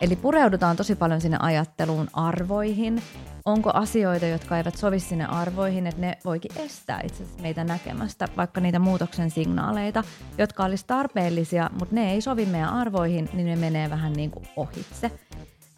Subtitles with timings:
[0.00, 3.02] Eli pureudutaan tosi paljon sinne ajatteluun, arvoihin.
[3.44, 8.28] Onko asioita, jotka eivät sovi sinne arvoihin, että ne voikin estää itse asiassa meitä näkemästä
[8.36, 10.04] vaikka niitä muutoksen signaaleita,
[10.38, 14.48] jotka olisi tarpeellisia, mutta ne ei sovi meidän arvoihin, niin ne menee vähän niin kuin
[14.56, 15.10] ohitse.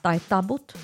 [0.03, 0.75] Tai tabut,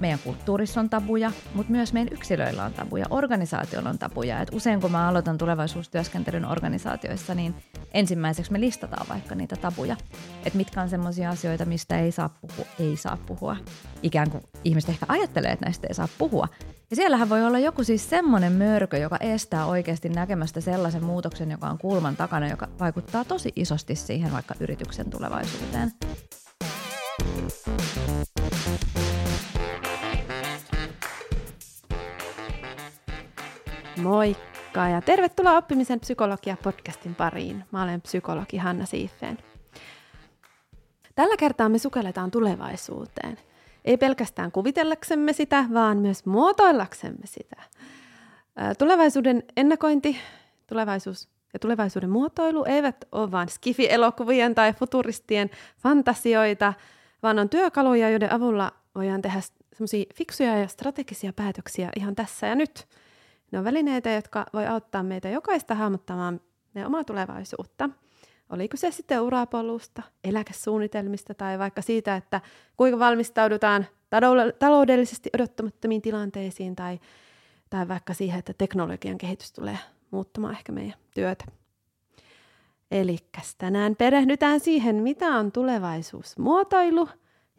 [0.00, 4.40] meidän kulttuurissa on tabuja, mutta myös meidän yksilöillä on tabuja, organisaatioilla on tabuja.
[4.40, 7.54] Et usein kun mä aloitan tulevaisuustyöskentelyn organisaatioissa, niin
[7.92, 9.96] ensimmäiseksi me listataan vaikka niitä tabuja.
[10.44, 13.56] Että mitkä on sellaisia asioita, mistä ei saa puhua, ei saa puhua.
[14.02, 16.48] Ikään kuin ihmiset ehkä ajattelee, että näistä ei saa puhua.
[16.90, 21.66] Ja siellähän voi olla joku siis semmoinen mörkö, joka estää oikeasti näkemästä sellaisen muutoksen, joka
[21.66, 25.92] on kulman takana, joka vaikuttaa tosi isosti siihen vaikka yrityksen tulevaisuuteen.
[33.96, 37.64] Moikka ja tervetuloa Oppimisen psykologia podcastin pariin.
[37.70, 39.38] Mä olen psykologi Hanna Siiffeen.
[41.14, 43.38] Tällä kertaa me sukelletaan tulevaisuuteen.
[43.84, 47.62] Ei pelkästään kuvitellaksemme sitä, vaan myös muotoillaksemme sitä.
[48.78, 50.16] Tulevaisuuden ennakointi,
[50.66, 56.72] tulevaisuus ja tulevaisuuden muotoilu eivät ole vain skifi-elokuvien tai futuristien fantasioita,
[57.22, 59.40] vaan on työkaluja, joiden avulla voidaan tehdä
[59.72, 62.86] semmoisia fiksuja ja strategisia päätöksiä ihan tässä ja nyt–
[63.50, 66.40] ne on välineitä, jotka voi auttaa meitä jokaista hahmottamaan
[66.74, 67.90] meidän omaa tulevaisuutta.
[68.50, 72.40] Oliko se sitten urapolusta, eläkesuunnitelmista tai vaikka siitä, että
[72.76, 73.86] kuinka valmistaudutaan
[74.58, 77.00] taloudellisesti odottamattomiin tilanteisiin tai,
[77.70, 79.78] tai vaikka siihen, että teknologian kehitys tulee
[80.10, 81.44] muuttamaan ehkä meidän työtä.
[82.90, 83.16] Eli
[83.58, 87.08] tänään perehdytään siihen, mitä on tulevaisuusmuotoilu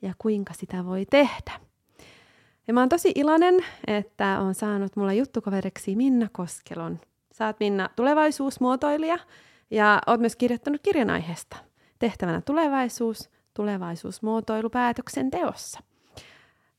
[0.02, 1.71] ja kuinka sitä voi tehdä.
[2.68, 7.00] Ja mä oon tosi iloinen, että on saanut mulle juttukaveriksi Minna Koskelon.
[7.32, 9.18] Sä oot Minna tulevaisuusmuotoilija
[9.72, 11.58] ja oot myös kirjoittanut kirjan aiheesta.
[12.00, 15.80] Tehtävänä tulevaisuus, tulevaisuusmuotoilu päätöksenteossa.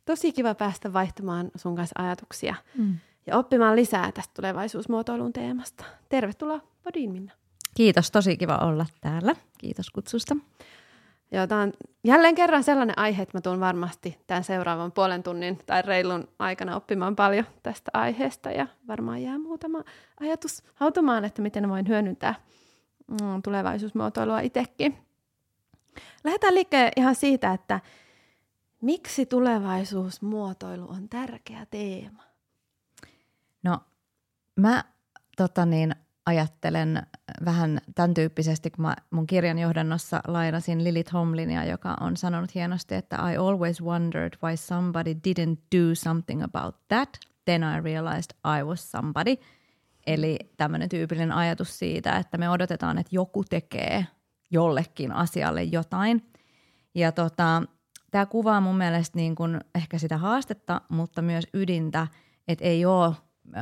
[0.05, 2.97] Tosi kiva päästä vaihtamaan sun kanssa ajatuksia mm.
[3.27, 5.85] ja oppimaan lisää tästä tulevaisuusmuotoilun teemasta.
[6.09, 7.33] Tervetuloa podiin, Minna.
[7.75, 9.37] Kiitos, tosi kiva olla täällä.
[9.59, 10.37] Kiitos kutsusta.
[11.33, 11.73] Joo, tämä on
[12.05, 16.77] jälleen kerran sellainen aihe, että mä tulen varmasti tämän seuraavan puolen tunnin tai reilun aikana
[16.77, 19.85] oppimaan paljon tästä aiheesta ja varmaan jää muutama
[20.21, 22.35] ajatus hautumaan, että miten voin hyödyntää
[23.07, 24.99] mm, tulevaisuusmuotoilua itsekin.
[26.25, 27.81] Lähdetään liikkeelle ihan siitä, että
[28.81, 32.23] miksi tulevaisuusmuotoilu on tärkeä teema?
[33.63, 33.79] No,
[34.57, 34.85] mä
[35.37, 35.95] tota niin,
[36.27, 37.03] ajattelen
[37.45, 42.95] vähän tämän tyyppisesti, kun mä mun kirjan johdannossa lainasin Lily Tomlinia, joka on sanonut hienosti,
[42.95, 47.09] että I always wondered why somebody didn't do something about that.
[47.45, 49.37] Then I realized I was somebody.
[50.07, 54.07] Eli tämmöinen tyypillinen ajatus siitä, että me odotetaan, että joku tekee
[54.51, 56.27] jollekin asialle jotain.
[56.95, 57.63] Ja tota,
[58.11, 62.07] tämä kuvaa mun mielestä niin kuin ehkä sitä haastetta, mutta myös ydintä,
[62.49, 63.15] että ei ole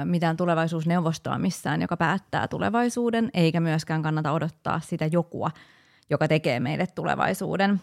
[0.05, 5.51] mitään tulevaisuusneuvostoa missään, joka päättää tulevaisuuden, eikä myöskään kannata odottaa sitä jokua,
[6.11, 7.81] joka tekee meille tulevaisuuden.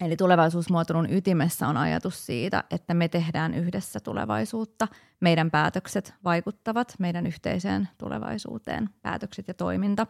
[0.00, 4.88] Eli tulevaisuusmuotoilun ytimessä on ajatus siitä, että me tehdään yhdessä tulevaisuutta.
[5.20, 10.06] Meidän päätökset vaikuttavat meidän yhteiseen tulevaisuuteen, päätökset ja toiminta.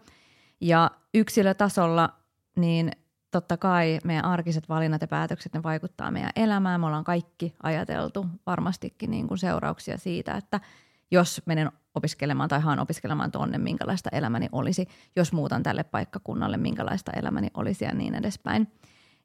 [0.61, 2.11] Ja yksilötasolla
[2.57, 2.91] niin
[3.31, 6.81] totta kai meidän arkiset valinnat ja päätökset, ne vaikuttaa meidän elämään.
[6.81, 10.61] Me ollaan kaikki ajateltu varmastikin niin kuin seurauksia siitä, että–
[11.11, 17.13] jos menen opiskelemaan tai haan opiskelemaan tuonne, minkälaista elämäni olisi, jos muutan tälle paikkakunnalle, minkälaista
[17.13, 18.73] elämäni olisi ja niin edespäin.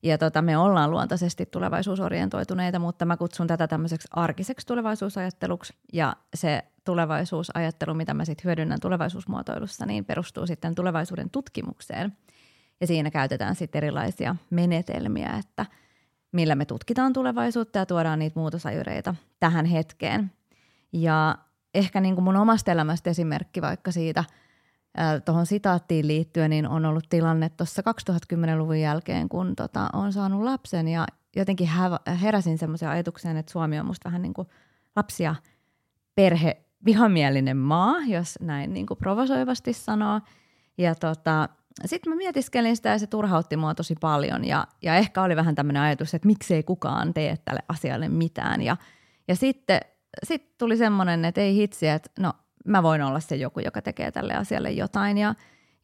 [0.04, 5.74] Ja tota, me ollaan luontaisesti tulevaisuusorientoituneita, mutta mä kutsun tätä tämmöiseksi arkiseksi tulevaisuusajatteluksi.
[5.94, 12.18] Ja se tulevaisuusajattelu, mitä mä sitten hyödynnän tulevaisuusmuotoilussa, niin perustuu sitten tulevaisuuden tutkimukseen.
[12.82, 15.66] Ja siinä käytetään sitten erilaisia menetelmiä, että
[16.32, 20.32] millä me tutkitaan tulevaisuutta ja tuodaan niitä muutosajureita tähän hetkeen.
[20.94, 21.38] Ja
[21.74, 24.24] ehkä niin kuin mun omasta elämästä esimerkki vaikka siitä
[25.26, 30.88] tuohon sitaattiin liittyen, niin on ollut tilanne tuossa 2010-luvun jälkeen, kun tota, on saanut lapsen
[30.88, 31.70] ja jotenkin
[32.22, 34.48] heräsin semmoisen ajatuksen, että Suomi on musta vähän niin kuin
[34.96, 35.36] lapsia
[36.16, 40.22] perhe vihamielinen maa, jos näin niin kuin provosoivasti sanoo.
[40.78, 41.50] Ja tota,
[41.86, 45.56] sitten mä mietiskelin sitä ja se turhautti mua tosi paljon ja, ja ehkä oli vähän
[45.56, 48.62] tämmöinen ajatus, että miksei kukaan tee tälle asialle mitään.
[48.62, 48.78] Ja,
[49.28, 49.80] ja sitten
[50.24, 52.34] sitten tuli semmoinen, että ei hitsi, että no
[52.66, 55.18] mä voin olla se joku, joka tekee tälle asialle jotain.
[55.18, 55.36] Ja,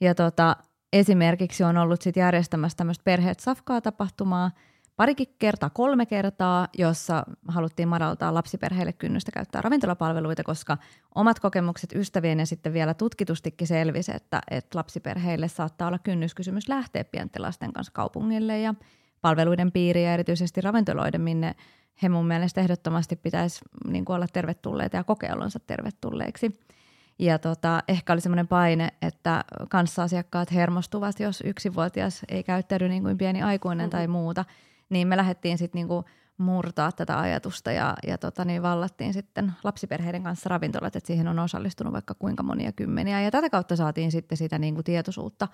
[0.01, 0.55] ja tota,
[0.93, 4.51] esimerkiksi on ollut sit järjestämässä tämmöistä perheet safkaa tapahtumaa
[4.99, 10.77] parikin kertaa, kolme kertaa, jossa haluttiin madaltaa lapsiperheille kynnystä käyttää ravintolapalveluita, koska
[11.15, 17.03] omat kokemukset ystävien ja sitten vielä tutkitustikin selvisi, että, että lapsiperheille saattaa olla kynnyskysymys lähteä
[17.03, 18.73] pienten lasten kanssa kaupungille ja
[19.21, 21.55] palveluiden piiriin ja erityisesti ravintoloiden, minne
[22.03, 26.59] he mun mielestä ehdottomasti pitäisi niin kuin olla tervetulleita ja kokeilunsa tervetulleeksi.
[27.19, 33.17] Ja tota, ehkä oli semmoinen paine, että kanssa-asiakkaat hermostuvat, jos yksivuotias ei käyttäydy niin kuin
[33.17, 33.97] pieni aikuinen mm-hmm.
[33.97, 34.45] tai muuta.
[34.89, 36.03] Niin me lähdettiin sitten niin
[36.37, 41.39] murtaa tätä ajatusta ja, ja tota, niin vallattiin sitten lapsiperheiden kanssa ravintolat, että siihen on
[41.39, 43.21] osallistunut vaikka kuinka monia kymmeniä.
[43.21, 45.47] Ja tätä kautta saatiin sitten sitä niin kuin tietoisuutta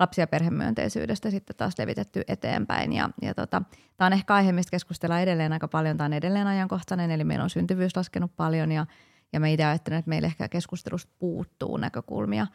[0.00, 2.92] lapsi- ja perhemyönteisyydestä sitten taas levitetty eteenpäin.
[2.92, 3.62] Ja, ja tota,
[3.96, 5.96] tämä on ehkä aihe, mistä keskustellaan edelleen aika paljon.
[5.96, 8.86] Tämä on edelleen ajankohtainen, eli meillä on syntyvyys laskenut paljon ja,
[9.32, 12.46] ja me itse että meillä ehkä keskustelusta puuttuu näkökulmia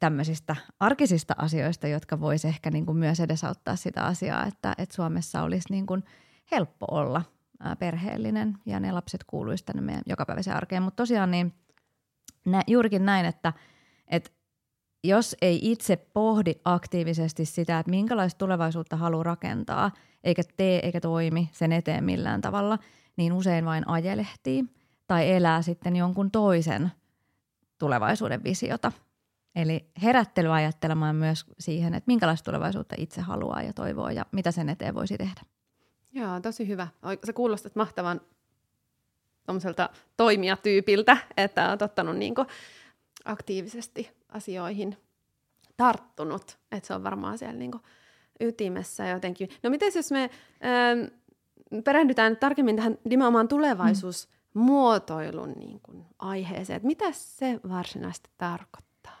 [0.00, 5.42] tämmöisistä arkisista asioista, jotka voisi ehkä niin kuin myös edesauttaa sitä asiaa, että, että Suomessa
[5.42, 6.04] olisi niin kuin
[6.50, 7.22] helppo olla
[7.78, 10.82] perheellinen ja ne lapset kuuluisivat tänne meidän jokapäiväiseen arkeen.
[10.82, 11.54] Mutta tosiaan niin
[12.44, 13.52] nä, juurikin näin, että,
[14.08, 14.30] että
[15.04, 19.90] jos ei itse pohdi aktiivisesti sitä, että minkälaista tulevaisuutta haluaa rakentaa,
[20.24, 22.78] eikä tee eikä toimi sen eteen millään tavalla,
[23.16, 24.64] niin usein vain ajelehtii
[25.06, 26.92] tai elää sitten jonkun toisen
[27.78, 28.92] tulevaisuuden visiota.
[29.54, 34.68] Eli herättely ajattelemaan myös siihen, että minkälaista tulevaisuutta itse haluaa ja toivoo ja mitä sen
[34.68, 35.40] eteen voisi tehdä.
[36.12, 36.88] Joo, tosi hyvä.
[37.24, 38.20] Se kuulostaa mahtavan
[40.16, 42.34] toimijatyypiltä, että on ottanut niin
[43.24, 44.96] aktiivisesti asioihin
[45.76, 46.58] tarttunut.
[46.72, 47.72] Että se on varmaan siellä niin
[48.40, 49.48] ytimessä jotenkin.
[49.62, 50.30] No miten jos me ähm,
[51.84, 59.16] perehdytään tarkemmin tähän nimenomaan tulevaisuusmuotoilun niin kuin aiheeseen, että mitä se varsinaisesti tarkoittaa?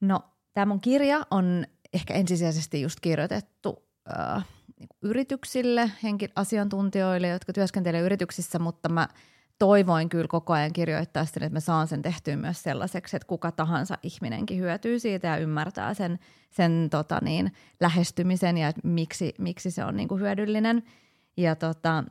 [0.00, 0.20] No
[0.52, 3.82] tämä mun kirja on ehkä ensisijaisesti just kirjoitettu
[4.18, 4.44] äh,
[4.78, 9.08] niin yrityksille, henki, asiantuntijoille, jotka työskentelevät yrityksissä, mutta mä
[9.62, 13.52] toivoin kyllä koko ajan kirjoittaa sitä, että mä saan sen tehtyä myös sellaiseksi, että kuka
[13.52, 16.18] tahansa ihminenkin hyötyy siitä ja ymmärtää sen,
[16.50, 20.82] sen tota niin, lähestymisen ja miksi, miksi se on niin kuin hyödyllinen.
[21.36, 22.04] Ja tota,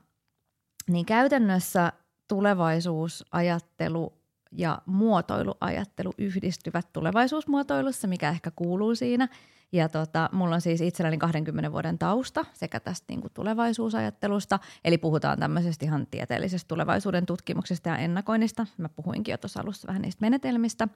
[0.90, 1.94] niin käytännössä
[2.28, 4.14] tulevaisuusajattelu
[4.52, 9.28] ja muotoiluajattelu yhdistyvät tulevaisuusmuotoilussa, mikä ehkä kuuluu siinä–
[9.72, 14.98] ja tota, mulla on siis itselläni 20 vuoden tausta sekä tästä niin kuin tulevaisuusajattelusta, eli
[14.98, 18.68] puhutaan tämmöisestä ihan tieteellisestä tulevaisuuden tutkimuksesta ja ennakoinnista.
[18.78, 20.88] Mä puhuinkin jo tuossa alussa vähän niistä menetelmistä.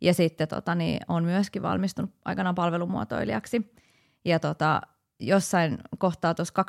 [0.00, 3.72] Ja sitten tota, niin, on myöskin valmistunut aikanaan palvelumuotoilijaksi.
[4.24, 4.82] Ja tota,
[5.20, 6.64] jossain kohtaa tuossa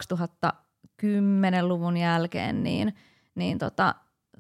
[1.04, 2.96] 2010-luvun jälkeen niin,
[3.36, 3.96] niin tota,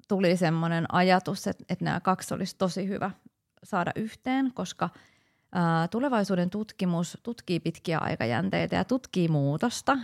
[0.08, 3.12] tuli semmoinen ajatus, että, että nämä kaksi olisi tosi hyvä
[3.64, 4.90] saada yhteen, koska–
[5.92, 9.98] Tulevaisuuden tutkimus tutkii pitkiä aikajänteitä ja tutkii muutosta,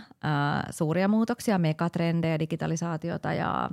[0.70, 3.70] suuria muutoksia, megatrendejä, digitalisaatiota ja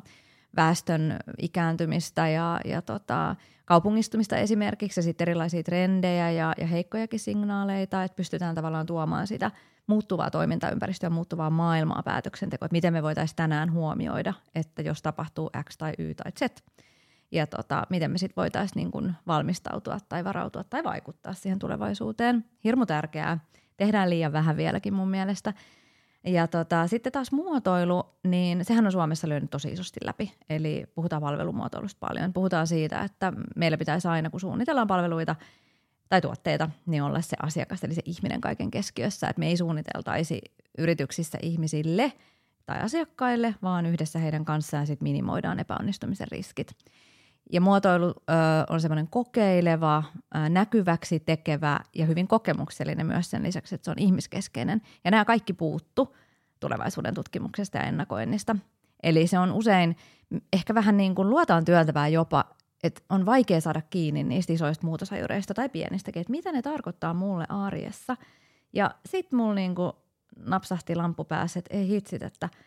[0.56, 3.36] väestön ikääntymistä ja, ja tota,
[3.66, 9.52] kaupungistumista esimerkiksi ja sitten erilaisia trendejä ja, ja heikkojakin signaaleita, että pystytään tavallaan tuomaan sitä
[9.90, 15.78] muuttuvaa toimintaympäristöä, muuttuvaa maailmaa päätöksentekoa, että miten me voitaisiin tänään huomioida, että jos tapahtuu X
[15.78, 16.42] tai Y tai Z–
[17.32, 22.46] ja tota, miten me sitten voitaisiin niin kun valmistautua tai varautua tai vaikuttaa siihen tulevaisuuteen.
[22.64, 23.40] Hirmu tärkeää.
[23.78, 25.54] Tehdään liian vähän vieläkin mun mielestä.
[26.24, 30.34] Ja tota, sitten taas muotoilu, niin sehän on Suomessa lyönyt tosi isosti läpi.
[30.50, 32.34] Eli puhutaan palvelumuotoilusta paljon.
[32.34, 35.36] Puhutaan siitä, että meillä pitäisi aina, kun suunnitellaan palveluita
[36.10, 39.28] tai tuotteita, niin olla se asiakas, eli se ihminen kaiken keskiössä.
[39.28, 40.42] Että me ei suunniteltaisi
[40.78, 42.14] yrityksissä ihmisille
[42.66, 46.72] tai asiakkaille, vaan yhdessä heidän kanssaan sit minimoidaan epäonnistumisen riskit.
[47.52, 48.34] Ja muotoilu ö,
[48.70, 50.04] on semmoinen kokeileva,
[50.36, 54.82] ö, näkyväksi tekevä ja hyvin kokemuksellinen myös sen lisäksi, että se on ihmiskeskeinen.
[55.04, 56.16] Ja nämä kaikki puuttu
[56.60, 58.56] tulevaisuuden tutkimuksesta ja ennakoinnista.
[59.04, 59.96] Eli se on usein
[60.54, 62.46] ehkä vähän niin kuin luotaan työltävää jopa,
[62.84, 67.46] että on vaikea saada kiinni niistä isoista muutosajureista tai pienistäkin, että mitä ne tarkoittaa mulle
[67.50, 68.18] arjessa.
[68.74, 69.92] Ja sitten mulla niin kuin
[70.46, 72.50] napsahti lampu päässä, että ei hitsit, että–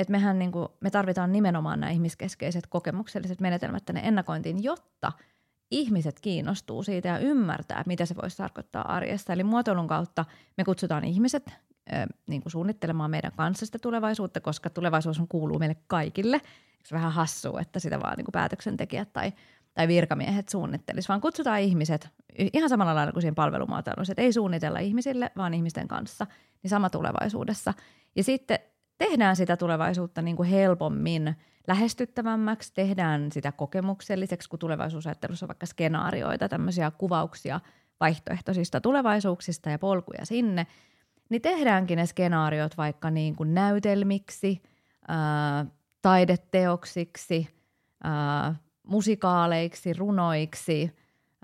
[0.00, 5.12] että mehän niin kuin, me tarvitaan nimenomaan nämä ihmiskeskeiset kokemukselliset menetelmät tänne ennakointiin, jotta
[5.70, 9.32] ihmiset kiinnostuu siitä ja ymmärtää, mitä se voisi tarkoittaa arjessa.
[9.32, 10.24] Eli muotoilun kautta
[10.56, 11.52] me kutsutaan ihmiset
[12.26, 16.40] niin kuin suunnittelemaan meidän kanssa sitä tulevaisuutta, koska tulevaisuus on kuuluu meille kaikille.
[16.84, 19.32] Se vähän hassua, että sitä vaan niin kuin päätöksentekijät tai,
[19.74, 22.08] tai virkamiehet suunnittelisi, vaan kutsutaan ihmiset
[22.52, 26.26] ihan samalla lailla kuin siinä palvelumuotoilussa, että ei suunnitella ihmisille, vaan ihmisten kanssa,
[26.62, 27.74] niin sama tulevaisuudessa.
[28.16, 28.58] Ja sitten
[28.98, 36.48] tehdään sitä tulevaisuutta niin kuin helpommin lähestyttävämmäksi, tehdään sitä kokemukselliseksi, kun tulevaisuusajattelussa on vaikka skenaarioita,
[36.48, 37.60] tämmöisiä kuvauksia
[38.00, 40.66] vaihtoehtoisista tulevaisuuksista ja polkuja sinne,
[41.30, 44.62] niin tehdäänkin ne skenaariot vaikka niin kuin näytelmiksi,
[45.08, 45.66] ää,
[46.02, 47.48] taideteoksiksi,
[48.04, 48.54] ää,
[48.86, 50.94] musikaaleiksi, runoiksi,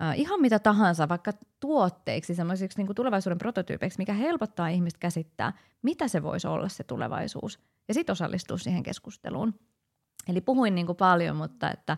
[0.03, 5.53] äh, ihan mitä tahansa, vaikka tuotteiksi, semmoisiksi niin tulevaisuuden prototyypeiksi, mikä helpottaa ihmistä käsittää,
[5.83, 9.55] mitä se voisi olla se tulevaisuus, ja sitten osallistua siihen keskusteluun.
[10.29, 11.97] Eli puhuin niin kuin paljon, mutta että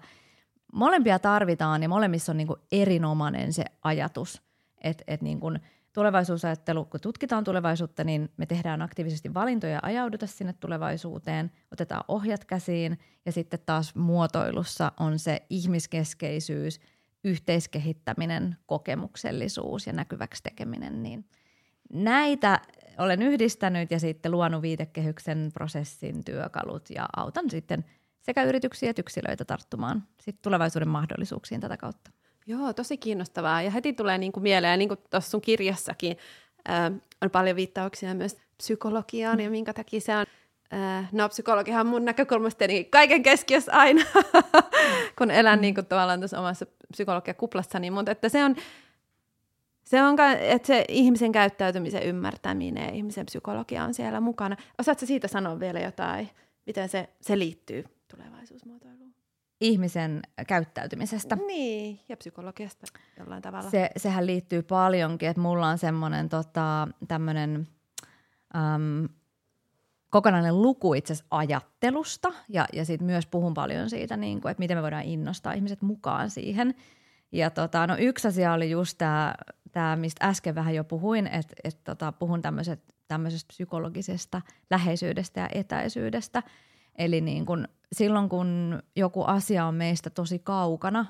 [0.73, 4.43] molempia tarvitaan ja molemmissa on niin kuin erinomainen se ajatus,
[4.81, 5.61] että, että niin kuin
[5.99, 12.45] tulevaisuusajattelu, kun tutkitaan tulevaisuutta, niin me tehdään aktiivisesti valintoja ja ajauduta sinne tulevaisuuteen, otetaan ohjat
[12.45, 16.81] käsiin ja sitten taas muotoilussa on se ihmiskeskeisyys,
[17.25, 21.25] yhteiskehittäminen, kokemuksellisuus ja näkyväksi tekeminen, niin
[21.93, 22.61] näitä
[22.99, 27.85] olen yhdistänyt ja sitten luonut viitekehyksen prosessin työkalut ja autan sitten–
[28.29, 32.11] sekä yrityksiä että yksilöitä tarttumaan sit tulevaisuuden mahdollisuuksiin tätä kautta.
[32.49, 33.63] Joo, tosi kiinnostavaa.
[33.63, 36.17] Ja heti tulee niin kuin mieleen, niin kuin tuossa sun kirjassakin,
[36.71, 40.27] äh, on paljon viittauksia myös psykologiaan ja minkä takia se on
[40.73, 44.03] äh, No psykologihan mun näkökulmasta kaiken keskiössä aina,
[45.19, 45.61] kun elän mm.
[45.61, 48.57] niin kuin tavallaan tuossa omassa psykologiakuplassani, mutta että se on,
[49.85, 54.57] se on, että se ihmisen käyttäytymisen ymmärtäminen, ihmisen psykologia on siellä mukana.
[54.79, 56.31] Osaatko siitä sanoa vielä jotain,
[56.67, 59.08] miten se, se liittyy tulevaisuusmuotoiluun?
[59.61, 61.37] Ihmisen käyttäytymisestä.
[61.47, 62.87] Niin, ja psykologiasta
[63.19, 63.71] jollain tavalla.
[63.71, 67.69] Se, sehän liittyy paljonkin, että mulla on semmoinen tota, tämmöinen
[68.57, 69.09] äm,
[70.11, 74.77] kokonainen luku itse ajattelusta, ja, ja sitten myös puhun paljon siitä, niin kuin, että miten
[74.77, 76.75] me voidaan innostaa ihmiset mukaan siihen.
[77.33, 79.35] Ja tota, no yksi asia oli just tämä,
[79.73, 82.43] tää, mistä äsken vähän jo puhuin, että et tota, puhun
[83.09, 86.43] tämmöisestä psykologisesta läheisyydestä ja etäisyydestä.
[86.99, 91.07] Eli niin kun silloin kun joku asia on meistä tosi kaukana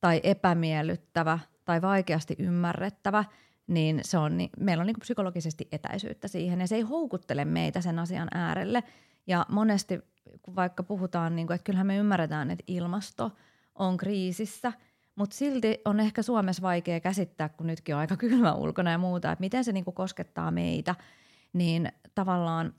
[0.00, 3.24] tai epämiellyttävä tai vaikeasti ymmärrettävä,
[3.66, 7.80] niin, se on, niin meillä on niin psykologisesti etäisyyttä siihen ja se ei houkuttele meitä
[7.80, 8.84] sen asian äärelle.
[9.26, 10.00] Ja monesti
[10.42, 13.32] kun vaikka puhutaan, niin kuin, että kyllähän me ymmärretään, että ilmasto
[13.74, 14.72] on kriisissä,
[15.14, 19.32] mutta silti on ehkä Suomessa vaikea käsittää, kun nytkin on aika kylmä ulkona ja muuta,
[19.32, 20.94] että miten se niin koskettaa meitä,
[21.52, 22.74] niin tavallaan–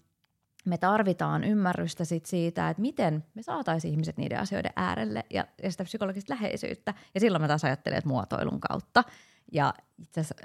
[0.66, 5.72] me tarvitaan ymmärrystä sit siitä, että miten me saataisiin ihmiset niiden asioiden äärelle ja, ja
[5.72, 6.94] sitä psykologista läheisyyttä.
[7.13, 9.04] Ja silloin mä taas ajattelen, että muotoilun kautta.
[9.51, 10.36] Ja itse asiassa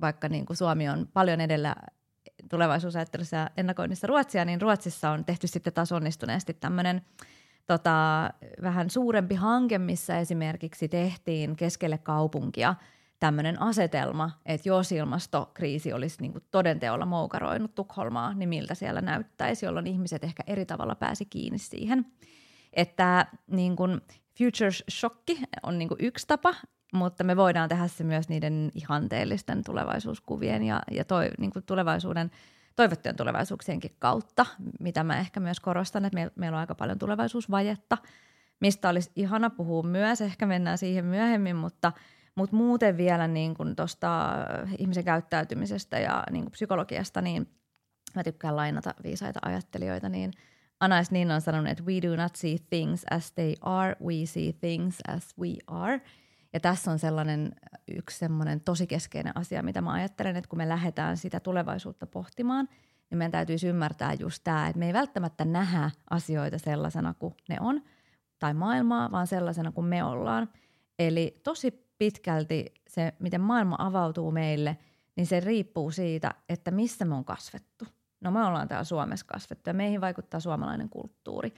[0.00, 1.74] vaikka niin kuin Suomi on paljon edellä
[2.50, 7.02] tulevaisuusajattelussa ja ennakoinnissa Ruotsia, niin Ruotsissa on tehty sitten taas onnistuneesti tämmöinen
[7.66, 8.30] tota,
[8.62, 12.74] vähän suurempi hanke, missä esimerkiksi tehtiin keskelle kaupunkia–
[13.22, 19.66] tämmöinen asetelma, että jos ilmastokriisi olisi niin kuin todenteolla moukaroinut Tukholmaa, niin miltä siellä näyttäisi,
[19.66, 22.06] jolloin ihmiset ehkä eri tavalla pääsi kiinni siihen.
[22.72, 24.00] Että niin kuin
[24.38, 26.54] futures shocki on niin kuin yksi tapa,
[26.92, 32.30] mutta me voidaan tehdä se myös niiden ihanteellisten tulevaisuuskuvien ja, ja toi, niin kuin tulevaisuuden
[32.76, 34.46] toivottujen tulevaisuuksienkin kautta,
[34.80, 37.98] mitä mä ehkä myös korostan, että meillä on aika paljon tulevaisuusvajetta,
[38.60, 41.92] mistä olisi ihana puhua myös, ehkä mennään siihen myöhemmin, mutta–
[42.34, 44.30] mutta muuten vielä niin kuin tuosta
[44.78, 47.48] ihmisen käyttäytymisestä ja niin psykologiasta, niin
[48.14, 50.32] mä tykkään lainata viisaita ajattelijoita, niin
[50.82, 54.52] Anais niin on sanonut, että we do not see things as they are, we see
[54.52, 56.00] things as we are.
[56.52, 57.52] Ja tässä on sellainen
[57.96, 62.68] yksi semmoinen tosi keskeinen asia, mitä mä ajattelen, että kun me lähdetään sitä tulevaisuutta pohtimaan,
[63.10, 67.56] niin meidän täytyisi ymmärtää just tämä, että me ei välttämättä nähdä asioita sellaisena kuin ne
[67.60, 67.82] on,
[68.38, 70.48] tai maailmaa, vaan sellaisena kuin me ollaan.
[70.98, 74.78] Eli tosi pitkälti se, miten maailma avautuu meille,
[75.16, 77.84] niin se riippuu siitä, että missä me on kasvettu.
[78.20, 81.54] No me ollaan täällä Suomessa kasvettu ja meihin vaikuttaa suomalainen kulttuuri.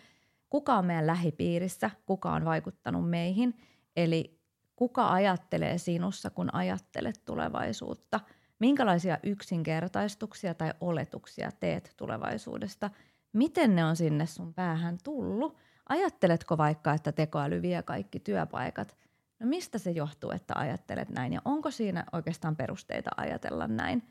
[0.50, 3.54] Kuka on meidän lähipiirissä, kuka on vaikuttanut meihin,
[3.96, 4.40] eli
[4.76, 8.20] kuka ajattelee sinussa, kun ajattelet tulevaisuutta.
[8.58, 12.90] Minkälaisia yksinkertaistuksia tai oletuksia teet tulevaisuudesta?
[13.32, 15.56] Miten ne on sinne sun päähän tullut?
[15.88, 18.96] Ajatteletko vaikka, että tekoäly vie kaikki työpaikat–
[19.40, 24.02] No mistä se johtuu, että ajattelet näin ja onko siinä oikeastaan perusteita ajatella näin?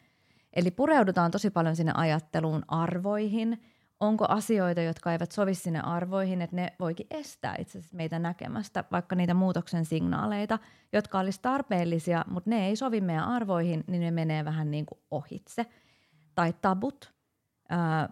[0.53, 3.63] Eli pureudutaan tosi paljon sinne ajatteluun arvoihin.
[4.00, 8.84] Onko asioita, jotka eivät sovi sinne arvoihin, että ne voikin estää itse asiassa meitä näkemästä
[8.92, 10.60] vaikka niitä muutoksen signaaleita,
[10.94, 15.00] jotka olisi tarpeellisia, mutta ne ei sovi meidän arvoihin, niin ne menee vähän niin kuin
[15.12, 15.65] ohitse.
[16.36, 17.12] Tai tabut,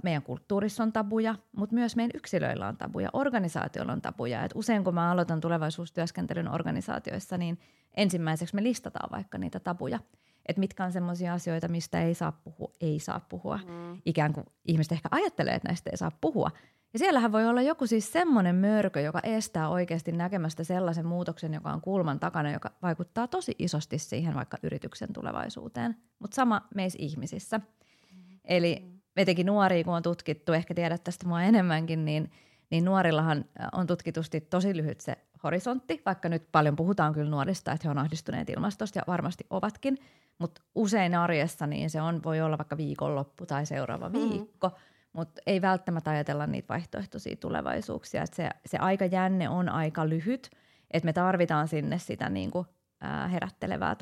[0.03, 4.43] meidän kulttuurissa on tabuja, mutta myös meidän yksilöillä on tabuja, organisaatioilla on tabuja.
[4.43, 7.59] Et usein kun mä aloitan tulevaisuustyöskentelyn organisaatioissa, niin
[7.97, 9.99] ensimmäiseksi me listataan vaikka niitä tabuja.
[10.45, 13.57] Että mitkä on sellaisia asioita, mistä ei saa puhua, ei saa puhua.
[13.57, 14.01] Mm.
[14.05, 16.51] Ikään kuin ihmiset ehkä ajattelee, että näistä ei saa puhua.
[16.93, 21.73] Ja siellähän voi olla joku siis semmoinen mörkö, joka estää oikeasti näkemästä sellaisen muutoksen, joka
[21.73, 25.97] on kulman takana, joka vaikuttaa tosi isosti siihen vaikka yrityksen tulevaisuuteen.
[26.19, 27.57] Mutta sama meissä ihmisissä.
[27.57, 28.39] Mm.
[28.45, 32.31] Eli mm etenkin nuoria, kun on tutkittu, ehkä tiedät tästä mua enemmänkin, niin,
[32.69, 37.87] niin nuorillahan on tutkitusti tosi lyhyt se horisontti, vaikka nyt paljon puhutaan kyllä nuorista, että
[37.87, 39.97] he on ahdistuneet ilmastosta ja varmasti ovatkin,
[40.39, 44.13] mutta usein arjessa niin se on, voi olla vaikka viikonloppu tai seuraava mm.
[44.13, 44.71] viikko,
[45.13, 48.23] mutta ei välttämättä ajatella niitä vaihtoehtoisia tulevaisuuksia.
[48.23, 50.49] Et se, se aikajänne on aika lyhyt,
[50.91, 52.67] että me tarvitaan sinne sitä niin kuin,
[53.01, 53.95] ää, herättelevää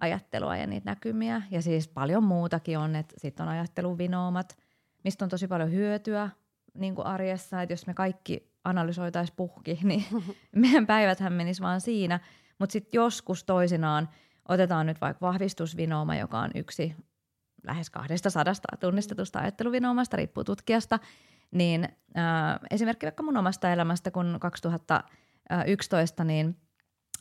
[0.00, 1.42] tulevaisuusajattelua ja niitä näkymiä.
[1.50, 4.56] Ja siis paljon muutakin on, että sitten on ajatteluvinoomat,
[5.04, 6.30] mistä on tosi paljon hyötyä
[6.74, 10.04] niin kuin arjessa, että jos me kaikki analysoitaisiin puhki, niin
[10.56, 12.20] meidän päiväthän menisi vaan siinä.
[12.58, 14.08] Mutta sitten joskus toisinaan
[14.48, 16.94] otetaan nyt vaikka vahvistusvinooma, joka on yksi
[17.64, 20.98] lähes 200 tunnistetusta ajatteluvinoomasta, riippuu tutkijasta,
[21.50, 21.84] niin
[22.18, 26.56] äh, esimerkki vaikka mun omasta elämästä, kun 2011 niin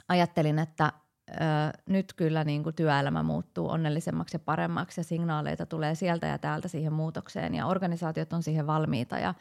[0.08, 0.94] ajattelin, että
[1.32, 6.38] äh, nyt kyllä niin kuin työelämä muuttuu onnellisemmaksi ja paremmaksi ja signaaleita tulee sieltä ja
[6.38, 9.34] täältä siihen muutokseen ja organisaatiot on siihen valmiita ja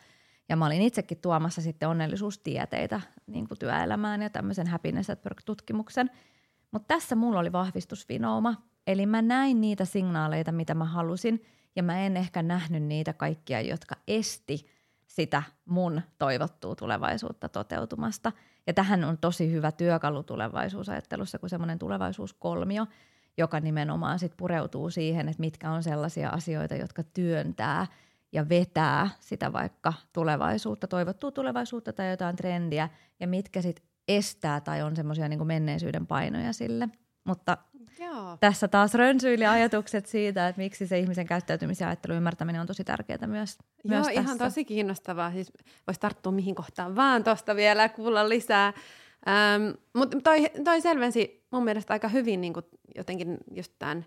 [0.48, 6.10] ja mä olin itsekin tuomassa sitten onnellisuustieteitä niin kuin työelämään ja tämmöisen happiness at work-tutkimuksen.
[6.70, 8.54] Mutta tässä mulla oli vahvistusvinooma,
[8.86, 11.44] eli mä näin niitä signaaleita, mitä mä halusin,
[11.76, 14.66] ja mä en ehkä nähnyt niitä kaikkia, jotka esti
[15.06, 18.32] sitä mun toivottua tulevaisuutta toteutumasta.
[18.68, 22.86] Ja tähän on tosi hyvä työkalu tulevaisuusajattelussa, kun semmoinen tulevaisuuskolmio,
[23.38, 27.86] joka nimenomaan sit pureutuu siihen, että mitkä on sellaisia asioita, jotka työntää–
[28.32, 32.88] ja vetää sitä vaikka tulevaisuutta, toivottua tulevaisuutta tai jotain trendiä,
[33.20, 36.88] ja mitkä sitten estää tai on semmoisia niin menneisyyden painoja sille.
[37.24, 37.58] Mutta
[37.98, 38.36] Joo.
[38.40, 42.84] tässä taas rönsyili ajatukset siitä, että miksi se ihmisen käyttäytymisen ja ajattelun ymmärtäminen on tosi
[42.84, 44.44] tärkeää myös, Joo, myös ihan tässä.
[44.44, 45.32] tosi kiinnostavaa.
[45.32, 45.52] Siis
[45.86, 48.66] voisi tarttua mihin kohtaan vaan tuosta vielä ja kuulla lisää.
[49.28, 52.52] Ähm, Mutta toi, toi selvensi mun mielestä aika hyvin niin
[52.96, 54.04] jotenkin just tämän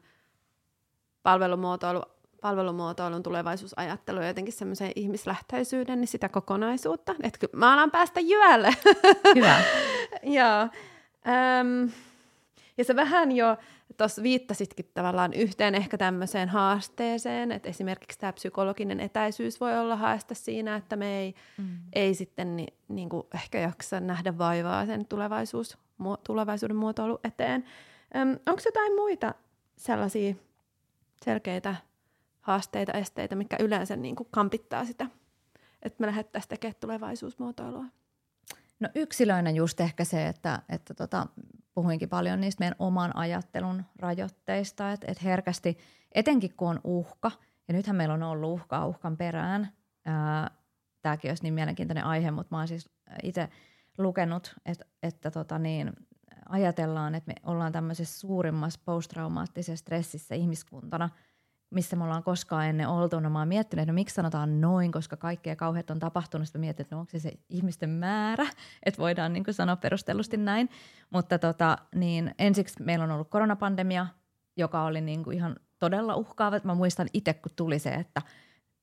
[1.23, 2.01] palvelumuotoilu
[2.41, 7.15] palvelumuotoilun tulevaisuusajattelu ja jotenkin semmoisen ihmislähtöisyyden, niin sitä kokonaisuutta.
[7.23, 8.73] Että mä alan päästä jyölle.
[9.35, 9.61] Hyvä.
[10.37, 10.61] Joo.
[11.59, 11.91] Öm,
[12.77, 13.57] ja se vähän jo
[13.97, 20.35] tuossa viittasitkin tavallaan yhteen ehkä tämmöiseen haasteeseen, että esimerkiksi tämä psykologinen etäisyys voi olla haaste
[20.35, 21.77] siinä, että me ei, mm.
[21.93, 27.65] ei sitten ni, niin kuin ehkä jaksa nähdä vaivaa sen tulevaisuus, mu, tulevaisuuden muotoilu eteen.
[28.47, 29.33] onko jotain muita
[29.77, 30.35] sellaisia
[31.25, 31.75] selkeitä
[32.41, 35.07] haasteita, esteitä, mikä yleensä niin kuin kampittaa sitä,
[35.83, 37.85] että me lähdettäisiin tekemään tulevaisuusmuotoilua?
[38.79, 41.27] No yksilöinä just ehkä se, että, että tota,
[41.73, 45.77] puhuinkin paljon niistä meidän oman ajattelun rajoitteista, että, että herkästi,
[46.11, 47.31] etenkin kun on uhka,
[47.67, 49.67] ja nythän meillä on ollut uhkaa uhkan perään,
[51.01, 52.89] tämäkin olisi niin mielenkiintoinen aihe, mutta mä oon siis
[53.23, 53.49] itse
[53.97, 55.93] lukenut, että, että tota niin,
[56.49, 61.09] ajatellaan, että me ollaan tämmöisessä suurimmassa posttraumaattisessa stressissä ihmiskuntana–
[61.71, 63.19] missä me ollaan koskaan ennen oltu.
[63.19, 66.47] No mä oon miettinyt, että no miksi sanotaan noin, koska kaikkea kauheat on tapahtunut.
[66.47, 68.47] Sitten mietin, että no onko se se ihmisten määrä,
[68.85, 70.69] että voidaan niin sanoa perustellusti näin.
[71.09, 74.07] Mutta tota, niin ensiksi meillä on ollut koronapandemia,
[74.57, 76.59] joka oli niin kuin ihan todella uhkaava.
[76.63, 78.21] Mä muistan itse, kun tuli se, että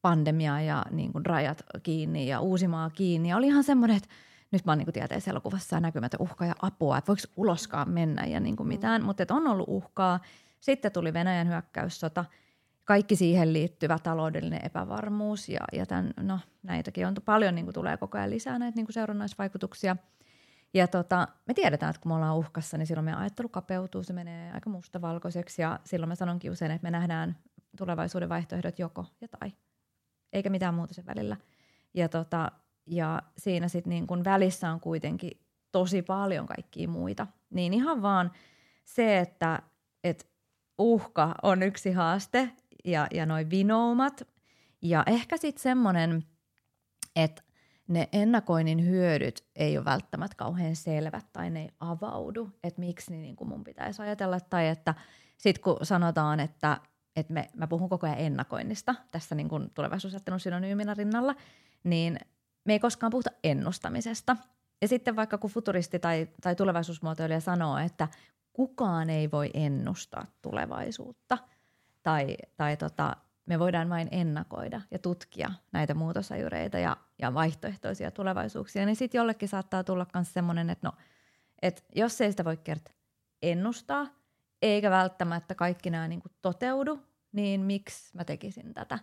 [0.03, 3.29] pandemia ja niin kuin rajat kiinni ja Uusimaa kiinni.
[3.29, 4.09] Ja oli ihan semmoinen, että
[4.51, 8.41] nyt mä oon niin elokuvassa ja näkymätön uhka ja apua, että voiko uloskaan mennä ja
[8.41, 8.69] niin kuin mm.
[8.69, 9.05] mitään.
[9.05, 10.21] Mutta on ollut uhkaa.
[10.61, 12.25] Sitten tuli Venäjän hyökkäyssota–
[12.89, 17.97] kaikki siihen liittyvä taloudellinen epävarmuus ja, ja tämän, no, näitäkin on paljon, niin kuin tulee
[17.97, 19.97] koko ajan lisää näitä niin kuin seurannaisvaikutuksia.
[20.75, 24.13] Ja tota, me tiedetään, että kun me ollaan uhkassa, niin silloin meidän ajattelu kapeutuu, se
[24.13, 27.37] menee aika mustavalkoiseksi ja silloin mä sanonkin usein, että me nähdään
[27.77, 29.53] tulevaisuuden vaihtoehdot joko ja tai,
[30.33, 31.37] eikä mitään muuta sen välillä.
[31.95, 32.53] Ja, tota,
[32.87, 35.41] ja siinä sitten niin kun välissä on kuitenkin
[35.73, 37.27] tosi paljon kaikkia muita.
[37.51, 38.33] Niin ihan vaan
[38.85, 39.63] se, että
[40.05, 40.31] et
[40.79, 42.51] uhka on yksi haaste
[42.89, 44.29] ja, ja noin vinoumat.
[44.83, 46.25] Ja ehkä sitten semmoinen,
[47.17, 47.43] että
[47.89, 53.37] ne ennakoinnin hyödyt ei ole välttämättä kauhean selvät tai ne ei avaudu, että miksi niin
[53.37, 54.41] kuin mun pitäisi ajatella.
[54.41, 54.95] Tai että
[55.37, 56.81] sitten kun sanotaan, että,
[57.17, 61.35] että me, mä puhun koko ajan ennakoinnista tässä niin kuin tulevaisuusajattelun synonyyminä rinnalla,
[61.85, 62.19] niin
[62.65, 64.37] me ei koskaan puhuta ennustamisesta.
[64.83, 68.09] Ja sitten vaikka kun futuristi tai, tai tulevaisuusmuotoilija sanoo, että
[68.53, 71.39] kukaan ei voi ennustaa tulevaisuutta–
[72.09, 73.17] tai, tai tota,
[73.47, 79.49] me voidaan vain ennakoida ja tutkia näitä muutosajureita ja, ja vaihtoehtoisia tulevaisuuksia, niin sitten jollekin
[79.49, 80.93] saattaa tulla myös semmoinen, että no,
[81.63, 82.95] et jos ei sitä voi kertaa
[83.43, 84.07] ennustaa,
[84.63, 87.01] eikä välttämättä kaikki nämä niin toteudu,
[87.33, 88.99] niin miksi mä tekisin tätä?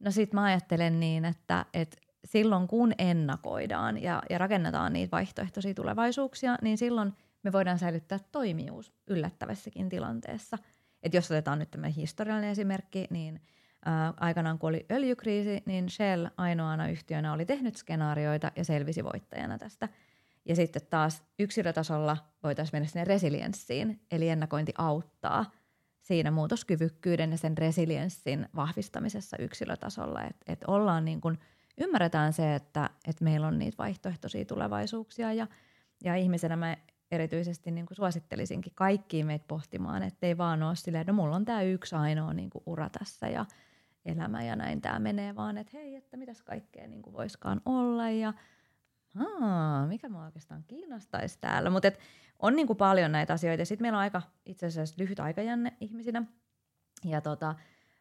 [0.00, 5.74] No sitten mä ajattelen niin, että, että silloin kun ennakoidaan ja, ja rakennetaan niitä vaihtoehtoisia
[5.74, 7.12] tulevaisuuksia, niin silloin
[7.42, 10.58] me voidaan säilyttää toimijuus yllättävässäkin tilanteessa–
[11.02, 13.40] että jos otetaan nyt tämä historiallinen esimerkki, niin
[13.84, 19.58] ää, aikanaan kun oli öljykriisi, niin Shell ainoana yhtiönä oli tehnyt skenaarioita ja selvisi voittajana
[19.58, 19.88] tästä.
[20.44, 25.50] Ja sitten taas yksilötasolla voitaisiin mennä sinne resilienssiin, eli ennakointi auttaa
[26.00, 31.38] siinä muutoskyvykkyyden ja sen resilienssin vahvistamisessa yksilötasolla, että et ollaan niin kuin,
[31.80, 35.46] ymmärretään se, että et meillä on niitä vaihtoehtoisia tulevaisuuksia ja,
[36.04, 36.76] ja ihmisenä mä
[37.10, 41.44] erityisesti niin kuin suosittelisinkin kaikkiin meitä pohtimaan, ettei vaan ole silleen, että no mulla on
[41.44, 43.46] tämä yksi ainoa niin kuin ura tässä ja
[44.04, 48.10] elämä ja näin tämä menee, vaan että hei, että mitäs kaikkea niin kuin voiskaan olla
[48.10, 48.32] ja
[49.16, 51.70] Aa, mikä mua oikeastaan kiinnostaisi täällä.
[51.70, 51.92] Mutta
[52.38, 53.64] on niin kuin paljon näitä asioita.
[53.64, 56.22] Sitten meillä on aika itse asiassa lyhyt aikajänne ihmisinä.
[57.04, 57.54] Ja tota,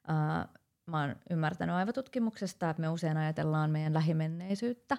[0.10, 0.48] äh,
[0.86, 4.98] mä oon ymmärtänyt aivotutkimuksesta, että me usein ajatellaan meidän lähimenneisyyttä,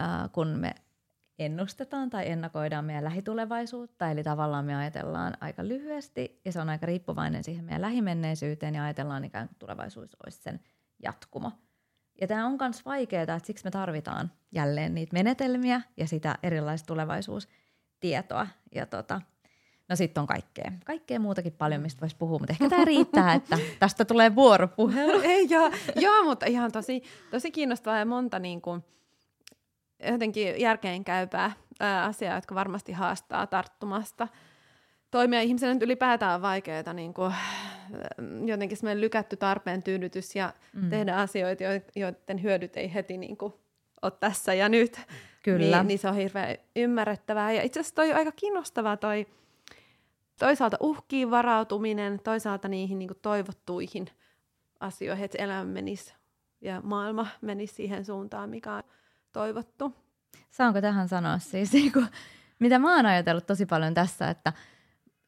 [0.00, 0.74] äh, kun me
[1.38, 4.10] ennustetaan tai ennakoidaan meidän lähitulevaisuutta.
[4.10, 8.84] Eli tavallaan me ajatellaan aika lyhyesti ja se on aika riippuvainen siihen meidän lähimenneisyyteen ja
[8.84, 10.60] ajatellaan ikään kuin tulevaisuus olisi sen
[11.02, 11.52] jatkumo.
[12.20, 16.86] Ja tämä on myös vaikeaa, että siksi me tarvitaan jälleen niitä menetelmiä ja sitä erilaista
[16.86, 18.46] tulevaisuustietoa.
[18.74, 19.20] Ja tota,
[19.88, 23.58] no sitten on kaikkea, kaikkea muutakin paljon, mistä voisi puhua, mutta ehkä tämä riittää, että
[23.80, 25.20] tästä tulee vuoropuhelu.
[25.20, 28.84] Ei, joo, joo, mutta ihan tosi, tosi kiinnostavaa ja monta niin kuin,
[30.12, 34.28] jotenkin järkeenkäypää ää, asiaa, jotka varmasti haastaa tarttumasta.
[35.10, 37.34] Toimia ihmisen nyt ylipäätään on vaikeaa, niin kuin,
[38.44, 40.90] jotenkin semmoinen lykätty tarpeen tyydytys ja mm.
[40.90, 41.64] tehdä asioita,
[41.96, 43.52] joiden hyödyt ei heti niin kuin,
[44.02, 45.00] ole tässä ja nyt.
[45.42, 45.76] Kyllä.
[45.76, 47.52] Niin, niin se on hirveän ymmärrettävää.
[47.52, 49.26] Ja itse asiassa toi on aika kiinnostavaa toi
[50.38, 54.06] toisaalta uhkiin varautuminen, toisaalta niihin niin kuin toivottuihin
[54.80, 56.14] asioihin, että elämä menisi
[56.60, 58.82] ja maailma menisi siihen suuntaan, mikä on
[59.34, 59.96] toivottu.
[60.50, 62.06] Saanko tähän sanoa siis, niin kuin,
[62.58, 64.52] mitä mä oon ajatellut tosi paljon tässä, että,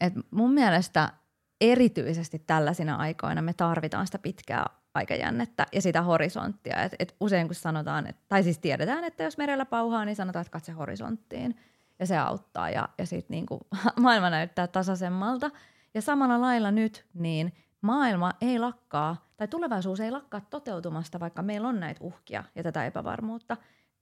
[0.01, 1.13] että mun mielestä
[1.61, 6.83] erityisesti tällaisina aikoina me tarvitaan sitä pitkää aikajännettä ja sitä horisonttia.
[6.83, 10.41] Et, et usein kun sanotaan, et, tai siis tiedetään, että jos merellä pauhaa, niin sanotaan,
[10.41, 11.57] että katse horisonttiin.
[11.99, 13.61] Ja se auttaa ja, ja sitten niinku,
[14.01, 15.51] maailma näyttää tasaisemmalta.
[15.95, 21.69] Ja samalla lailla nyt, niin maailma ei lakkaa, tai tulevaisuus ei lakkaa toteutumasta, vaikka meillä
[21.69, 23.57] on näitä uhkia ja tätä epävarmuutta.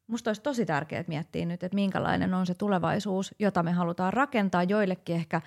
[0.07, 4.62] Musta olisi tosi tärkeää miettiä nyt, että minkälainen on se tulevaisuus, jota me halutaan rakentaa.
[4.62, 5.40] Joillekin ehkä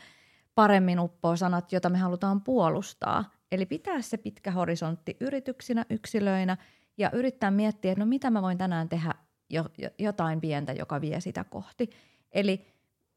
[0.56, 6.58] paremmin uppoo sanat, jota me halutaan puolustaa– Eli pitää se pitkä horisontti yrityksinä, yksilöinä
[6.98, 9.14] ja yrittää miettiä, että no mitä mä voin tänään tehdä
[9.50, 11.90] jo, jo, jotain pientä, joka vie sitä kohti.
[12.32, 12.68] Eli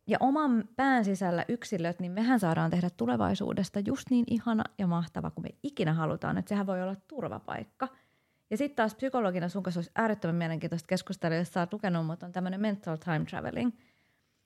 [0.06, 5.30] ja oman pään sisällä yksilöt, niin mehän saadaan tehdä tulevaisuudesta just niin ihana ja mahtava
[5.30, 7.88] kuin me ikinä halutaan, että sehän voi olla turvapaikka.
[8.50, 12.26] Ja sitten taas psykologina sun kanssa olisi äärettömän mielenkiintoista keskustella, jos sä oot lukenut, mutta
[12.26, 13.72] on tämmöinen mental time traveling–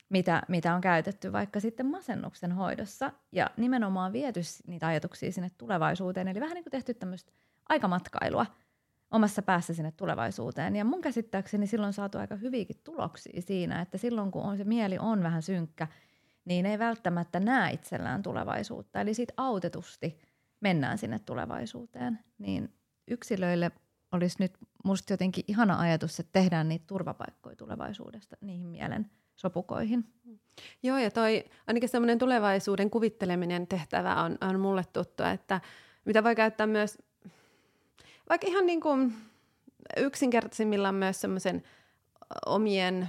[0.08, 6.28] mitä, mitä on käytetty vaikka sitten masennuksen hoidossa ja nimenomaan viety niitä ajatuksia sinne tulevaisuuteen.
[6.28, 7.32] Eli vähän niin kuin tehty tämmöistä
[7.68, 8.46] aikamatkailua
[9.10, 10.76] omassa päässä sinne tulevaisuuteen.
[10.76, 14.64] Ja mun käsittääkseni silloin on saatu aika hyviäkin tuloksia siinä, että silloin kun on, se
[14.64, 15.88] mieli on vähän synkkä,
[16.44, 19.00] niin ei välttämättä näe itsellään tulevaisuutta.
[19.00, 20.18] Eli sitten autetusti
[20.60, 22.18] mennään sinne tulevaisuuteen.
[22.38, 22.74] Niin
[23.08, 23.70] yksilöille
[24.14, 24.52] olisi nyt
[24.84, 30.04] musta jotenkin ihana ajatus, että tehdään niitä turvapaikkoja tulevaisuudesta niihin mielen– sopukoihin.
[30.82, 35.60] Joo, ja toi ainakin semmoinen tulevaisuuden kuvitteleminen tehtävä on, on mulle tuttu, että
[36.04, 36.98] mitä voi käyttää myös
[38.28, 39.14] vaikka ihan niin kuin
[39.96, 41.62] yksinkertaisimmillaan myös semmoisen
[42.46, 43.08] omien,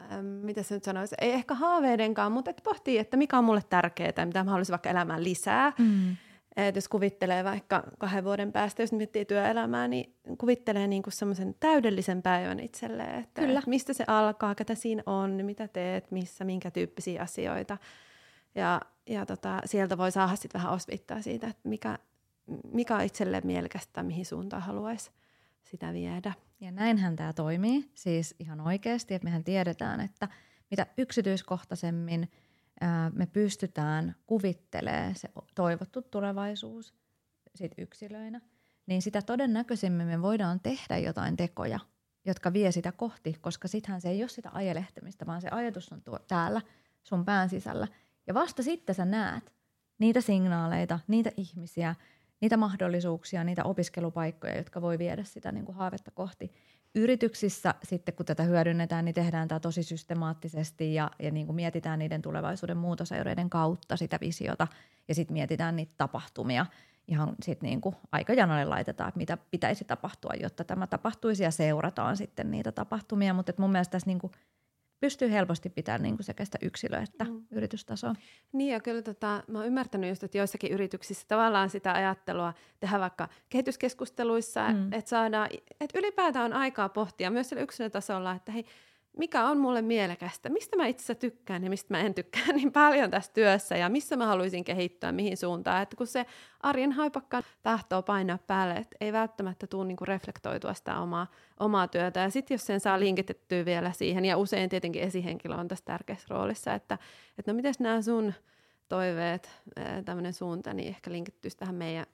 [0.00, 3.62] ähm, mitä se nyt sanoisi, ei ehkä haaveidenkaan, mutta että pohtii, että mikä on mulle
[3.68, 5.72] tärkeää, mitä mä haluaisin vaikka elämään lisää.
[5.78, 6.16] Mm.
[6.58, 12.22] Et jos kuvittelee vaikka kahden vuoden päästä, jos miettii työelämää, niin kuvittelee niinku semmoisen täydellisen
[12.22, 13.18] päivän itselleen.
[13.20, 13.62] Että Kyllä.
[13.66, 17.78] mistä se alkaa, ketä siinä on, mitä teet, missä, minkä tyyppisiä asioita.
[18.54, 21.98] Ja, ja tota, sieltä voi saada sitten vähän osvittaa siitä, että mikä,
[22.72, 25.10] mikä on itselleen mielekästä, mihin suuntaan haluaisi
[25.62, 26.32] sitä viedä.
[26.60, 30.28] Ja näinhän tämä toimii, siis ihan oikeasti, että mehän tiedetään, että
[30.70, 32.28] mitä yksityiskohtaisemmin–
[33.12, 36.94] me pystytään kuvittelemaan se toivottu tulevaisuus
[37.54, 38.40] sit yksilöinä,
[38.86, 41.80] niin sitä todennäköisemmin me voidaan tehdä jotain tekoja,
[42.24, 46.02] jotka vie sitä kohti, koska sittenhän se ei ole sitä ajelehtimistä, vaan se ajatus on
[46.02, 46.60] tuo, täällä
[47.02, 47.88] sun pään sisällä.
[48.26, 49.52] Ja vasta sitten sä näet
[49.98, 51.94] niitä signaaleita, niitä ihmisiä,
[52.40, 56.52] niitä mahdollisuuksia, niitä opiskelupaikkoja, jotka voi viedä sitä niin kuin haavetta kohti
[56.94, 61.98] yrityksissä sitten, kun tätä hyödynnetään, niin tehdään tämä tosi systemaattisesti ja, ja niin kuin mietitään
[61.98, 64.66] niiden tulevaisuuden muutosajureiden kautta sitä visiota
[65.08, 66.66] ja sitten mietitään niitä tapahtumia.
[67.08, 72.16] Ihan sitten niin kuin aikajanalle laitetaan, että mitä pitäisi tapahtua, jotta tämä tapahtuisi ja seurataan
[72.16, 73.34] sitten niitä tapahtumia.
[73.34, 74.32] Mutta mun mielestä tässä niin kuin
[75.00, 77.46] pystyy helposti pitämään niin kuin sekä sitä yksilöä että mm.
[77.50, 78.14] yritystasoa.
[78.52, 83.00] Niin ja kyllä tota, mä oon ymmärtänyt just, että joissakin yrityksissä tavallaan sitä ajattelua tehdä
[83.00, 84.92] vaikka kehityskeskusteluissa, mm.
[84.92, 85.48] että saadaan,
[85.80, 88.64] että ylipäätään on aikaa pohtia myös sillä yksilötasolla, että hei,
[89.18, 93.10] mikä on mulle mielekästä, mistä mä itse tykkään ja mistä mä en tykkää niin paljon
[93.10, 95.82] tässä työssä ja missä mä haluaisin kehittyä, mihin suuntaan.
[95.82, 96.26] Että kun se
[96.60, 101.26] arjen haipakka tahtoo painaa päälle, että ei välttämättä tule niinku reflektoitua sitä omaa,
[101.60, 102.20] omaa työtä.
[102.20, 106.26] Ja sitten jos sen saa linkitettyä vielä siihen, ja usein tietenkin esihenkilö on tässä tärkeässä
[106.30, 106.98] roolissa, että,
[107.38, 108.34] että no miten nämä sun
[108.88, 109.50] toiveet,
[110.04, 112.06] tämmöinen suunta, niin ehkä linkittyisi tähän meidän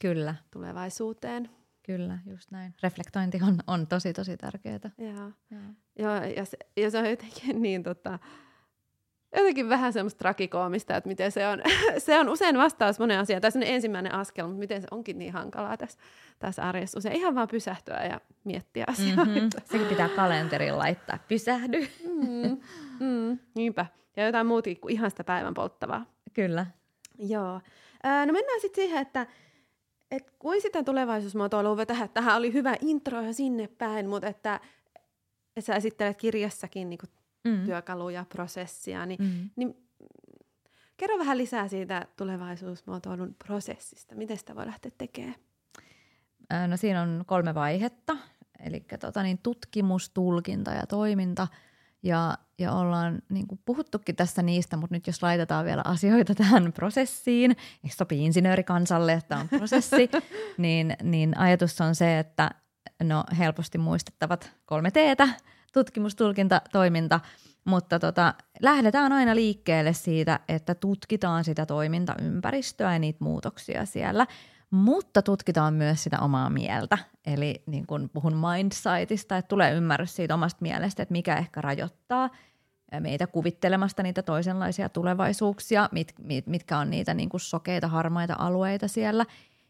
[0.00, 0.34] Kyllä.
[0.50, 1.50] tulevaisuuteen.
[1.82, 2.74] Kyllä, just näin.
[2.82, 4.90] Reflektointi on, on tosi, tosi tärkeää.
[4.98, 5.30] Joo.
[5.98, 6.14] Joo.
[6.36, 8.18] Ja, se, ja se on jotenkin niin tota,
[9.36, 11.62] jotenkin vähän semmoista trakikoomista, että miten se on,
[11.98, 13.42] se on usein vastaus moneen asiaan.
[13.42, 15.98] Tässä on ensimmäinen askel, mutta miten se onkin niin hankalaa tässä,
[16.38, 16.98] tässä arjessa.
[16.98, 19.24] Usein ihan vaan pysähtyä ja miettiä asioita.
[19.24, 19.48] Mm-hmm.
[19.64, 21.88] Sekin pitää kalenteriin laittaa, pysähdy.
[22.04, 22.60] Mm,
[23.00, 23.86] mm, niinpä.
[24.16, 26.06] Ja jotain muuta kuin ihan sitä päivän polttavaa.
[26.32, 26.66] Kyllä.
[27.18, 27.60] Joo.
[28.26, 29.26] no mennään sitten siihen, että
[30.10, 34.60] et kuin sitä tulevaisuusmuotoilua tähän, tähän oli hyvä intro ja sinne päin, mutta että,
[35.56, 37.10] että sä esittelet kirjassakin niin kuin
[37.44, 37.64] mm.
[37.64, 39.50] työkaluja, prosessia, niin, mm.
[39.56, 39.88] niin
[40.96, 44.14] kerro vähän lisää siitä tulevaisuusmuotoilun prosessista.
[44.14, 45.34] Miten sitä voi lähteä tekemään?
[46.68, 48.16] No siinä on kolme vaihetta,
[48.58, 51.48] eli tota niin, tutkimus, tulkinta ja toiminta–
[52.02, 56.72] ja, ja ollaan niin kuin puhuttukin tässä niistä, mutta nyt jos laitetaan vielä asioita tähän
[56.72, 57.50] prosessiin,
[57.84, 60.10] eikö sopii insinöörikansalle, että on prosessi,
[60.58, 62.50] niin, niin ajatus on se, että
[63.02, 65.28] no helposti muistettavat kolme teetä,
[65.72, 67.20] tutkimus, tulkinta, toiminta,
[67.64, 74.26] mutta tota, lähdetään aina liikkeelle siitä, että tutkitaan sitä toimintaympäristöä ja niitä muutoksia siellä–
[74.70, 76.98] mutta tutkitaan myös sitä omaa mieltä.
[77.26, 82.30] Eli niin kun puhun mindsightista, että tulee ymmärrys siitä omasta mielestä, että mikä ehkä rajoittaa
[83.00, 88.88] meitä kuvittelemasta niitä toisenlaisia tulevaisuuksia, mit, mit, mitkä on niitä niin kuin sokeita, harmaita alueita
[88.88, 89.26] siellä,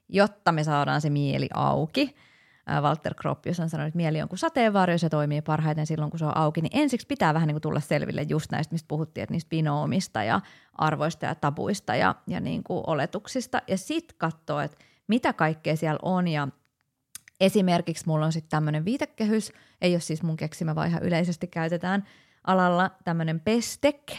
[0.09, 2.15] jotta me saadaan se mieli auki.
[2.81, 6.25] Walter Gropius on sanonut, että mieli on kuin sateenvarjo, se toimii parhaiten silloin, kun se
[6.25, 9.33] on auki, niin ensiksi pitää vähän niin kuin tulla selville just näistä, mistä puhuttiin, että
[9.33, 10.41] niistä binoomista ja
[10.75, 14.77] arvoista ja tabuista ja, ja niin kuin oletuksista, ja sitten katsoa, että
[15.11, 16.29] mitä kaikkea siellä on.
[16.29, 16.49] Ja
[17.41, 22.05] esimerkiksi mulla on sitten tämmöinen viitekehys, ei ole siis mun keksimä, vaan ihan yleisesti käytetään
[22.45, 24.13] alalla tämmöinen pestek,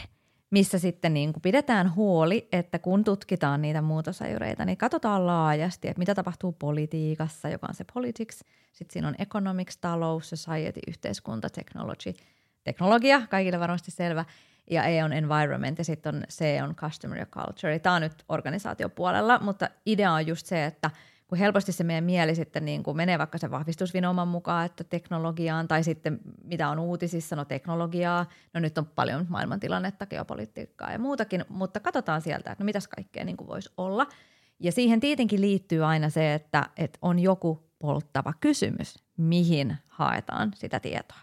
[0.50, 5.98] missä sitten niin kuin pidetään huoli, että kun tutkitaan niitä muutosajureita, niin katsotaan laajasti, että
[5.98, 12.14] mitä tapahtuu politiikassa, joka on se politics, sitten siinä on economics, talous, society, yhteiskunta, technology,
[12.64, 14.24] teknologia, kaikille varmasti selvä,
[14.72, 17.78] ja E on environment ja sitten on C on customer ja culture.
[17.78, 20.90] Tämä on nyt organisaatiopuolella, mutta idea on just se, että
[21.26, 25.68] kun helposti se meidän mieli sitten niin kuin menee vaikka se vahvistusvinouman mukaan, että teknologiaan
[25.68, 31.44] tai sitten mitä on uutisissa, no teknologiaa, no nyt on paljon maailmantilannetta, geopolitiikkaa ja muutakin,
[31.48, 34.06] mutta katsotaan sieltä, että no mitäs kaikkea niin kuin voisi olla.
[34.60, 40.80] Ja siihen tietenkin liittyy aina se, että, että on joku polttava kysymys, mihin haetaan sitä
[40.80, 41.20] tietoa.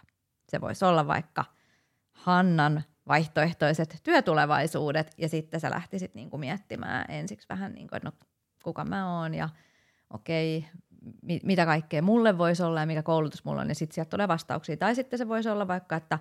[0.48, 1.44] Se voisi olla vaikka
[2.12, 8.08] Hannan vaihtoehtoiset työtulevaisuudet ja sitten sä lähtisit niin kuin miettimään ensiksi vähän, niin kuin, että
[8.08, 8.26] no
[8.64, 9.48] kuka mä oon ja
[10.10, 10.66] okei,
[11.22, 14.28] mi- mitä kaikkea mulle voisi olla ja mikä koulutus mulla on ja sitten sieltä tulee
[14.28, 14.76] vastauksia.
[14.76, 16.18] Tai sitten se voisi olla vaikka, että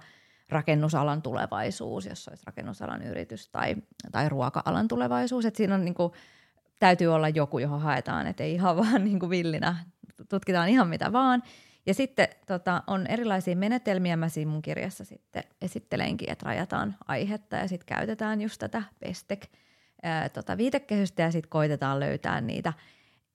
[0.49, 3.75] rakennusalan tulevaisuus, jos olisi rakennusalan yritys tai,
[4.11, 5.45] tai ruoka-alan tulevaisuus.
[5.45, 6.13] Että siinä on niin kuin,
[6.79, 9.75] täytyy olla joku, johon haetaan, että ei ihan vaan niin kuin villinä
[10.29, 11.43] tutkitaan ihan mitä vaan.
[11.85, 17.55] Ja sitten tota, on erilaisia menetelmiä, mä siinä mun kirjassa sitten esittelenkin, että rajataan aihetta
[17.55, 19.47] ja sitten käytetään just tätä pestek
[20.33, 22.73] tota, viitekehystä ja sitten koitetaan löytää niitä.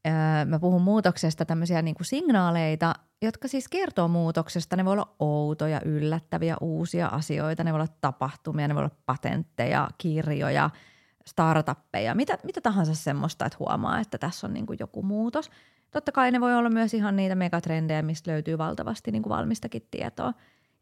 [0.05, 4.77] Ää, mä puhun muutoksesta tämmöisiä niinku signaaleita, jotka siis kertoo muutoksesta.
[4.77, 9.89] Ne voi olla outoja, yllättäviä, uusia asioita, ne voi olla tapahtumia, ne voi olla patentteja,
[9.99, 10.71] kirjoja,
[11.27, 15.51] startuppeja, mitä, mitä tahansa semmoista, että huomaa, että tässä on niinku joku muutos–
[15.95, 19.87] Totta kai ne voi olla myös ihan niitä megatrendejä, mistä löytyy valtavasti niin kuin valmistakin
[19.91, 20.33] tietoa.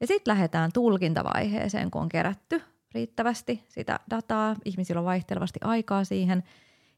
[0.00, 2.62] Ja sitten lähdetään tulkintavaiheeseen, kun on kerätty
[2.94, 6.42] riittävästi sitä dataa, ihmisillä on vaihtelevasti aikaa siihen,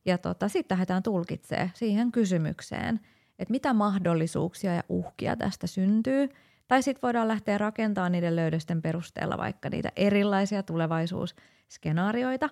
[0.05, 3.01] ja tota, sitten lähdetään tulkitsemaan siihen kysymykseen,
[3.39, 6.29] että mitä mahdollisuuksia ja uhkia tästä syntyy,
[6.69, 12.49] tai sitten voidaan lähteä rakentamaan niiden löydösten perusteella vaikka niitä erilaisia tulevaisuusskenaarioita,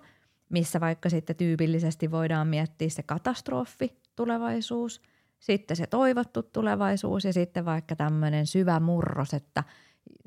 [0.49, 5.01] missä vaikka sitten tyypillisesti voidaan miettiä se katastrofi tulevaisuus–
[5.43, 9.63] sitten se toivottu tulevaisuus ja sitten vaikka tämmöinen syvä murros, että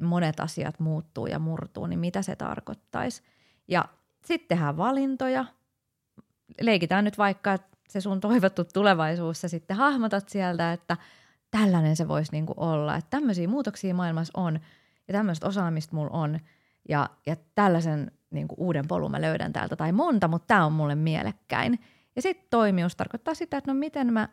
[0.00, 3.22] monet asiat muuttuu ja murtuu, niin mitä se tarkoittaisi.
[3.68, 3.84] Ja
[4.24, 5.44] sitten tehdään valintoja.
[6.60, 10.96] Leikitään nyt vaikka, että se sun toivottu tulevaisuus, sä sitten hahmotat sieltä, että
[11.50, 14.60] tällainen se voisi niinku olla, että tämmöisiä muutoksia maailmassa on
[15.08, 16.40] ja tämmöistä osaamista mulla on
[16.88, 20.94] ja, ja tällaisen niinku uuden polun mä löydän täältä tai monta, mutta tämä on mulle
[20.94, 21.78] mielekkäin.
[22.16, 24.28] Ja sitten toimius tarkoittaa sitä, että no miten mä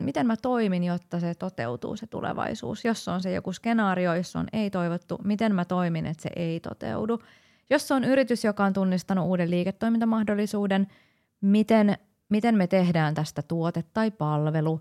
[0.00, 2.84] miten mä toimin, jotta se toteutuu se tulevaisuus.
[2.84, 6.60] Jos on se joku skenaario, jos on ei toivottu, miten mä toimin, että se ei
[6.60, 7.22] toteudu.
[7.70, 10.86] Jos on yritys, joka on tunnistanut uuden liiketoimintamahdollisuuden,
[11.40, 14.80] miten, miten me tehdään tästä tuote tai palvelu,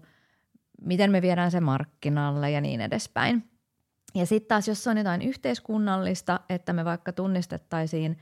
[0.81, 3.49] miten me viedään se markkinalle ja niin edespäin.
[4.15, 8.17] Ja sitten taas, jos on jotain yhteiskunnallista, että me vaikka tunnistettaisiin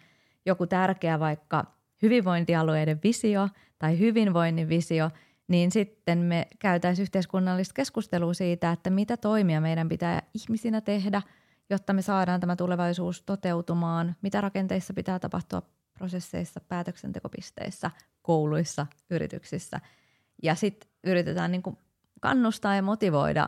[0.45, 1.65] joku tärkeä vaikka
[2.01, 5.09] hyvinvointialueiden visio tai hyvinvoinnin visio,
[5.47, 11.21] niin sitten me käytäisiin yhteiskunnallista keskustelua siitä, että mitä toimia meidän pitää ihmisinä tehdä,
[11.69, 15.61] jotta me saadaan tämä tulevaisuus toteutumaan, mitä rakenteissa pitää tapahtua
[15.93, 19.79] prosesseissa, päätöksentekopisteissä, kouluissa, yrityksissä.
[20.43, 21.77] Ja sitten yritetään niin kuin
[22.21, 23.47] kannustaa ja motivoida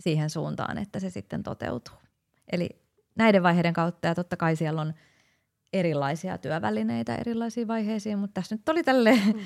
[0.00, 1.94] siihen suuntaan, että se sitten toteutuu.
[2.52, 2.82] Eli
[3.14, 4.94] näiden vaiheiden kautta ja totta kai siellä on
[5.72, 9.40] erilaisia työvälineitä erilaisiin vaiheisiin, mutta tässä nyt oli tälle mm.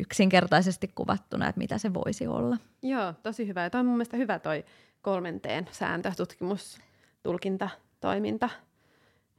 [0.00, 2.56] Yksinkertaisesti kuvattuna, että mitä se voisi olla.
[2.82, 3.62] Joo, tosi hyvä.
[3.62, 4.64] Ja toi on mun mielestä hyvä toi
[5.02, 6.78] kolmenteen sääntö, tutkimus,
[7.22, 8.48] tulkinta, toiminta.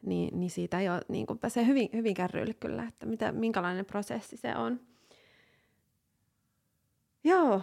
[0.02, 4.38] Niin, niin siitä jo niin kuin pääsee hyvin, hyvin kärryille kyllä, että mitä, minkälainen prosessi
[4.38, 4.80] se on.
[7.24, 7.62] Joo,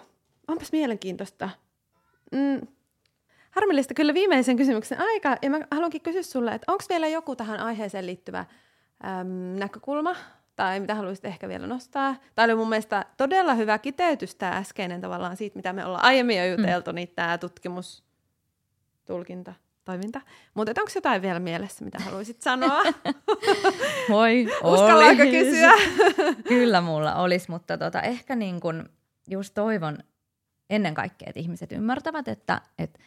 [0.48, 1.50] onpas mielenkiintoista.
[2.32, 2.66] Mm,
[3.50, 7.60] harmillista kyllä viimeisen kysymyksen aika, ja mä haluankin kysyä sulle, että onko vielä joku tähän
[7.60, 8.38] aiheeseen liittyvä
[9.04, 9.28] äm,
[9.58, 10.16] näkökulma,
[10.56, 12.16] tai mitä haluaisit ehkä vielä nostaa.
[12.34, 16.38] Tämä oli mun mielestä todella hyvä kiteytys tämä äskeinen tavallaan siitä, mitä me ollaan aiemmin
[16.38, 16.94] jo juteltu, mm.
[16.94, 18.04] niin tämä tutkimus,
[19.04, 20.20] tulkinta, toiminta.
[20.54, 22.82] Mutta onko jotain vielä mielessä, mitä haluaisit sanoa?
[24.10, 25.72] Voi, Uskallaanko kysyä?
[26.48, 28.88] Kyllä mulla olisi, mutta tota, ehkä niin kun
[29.30, 29.98] just toivon
[30.70, 32.98] ennen kaikkea, että ihmiset ymmärtävät, että, että